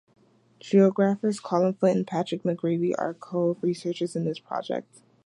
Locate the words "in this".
4.15-4.39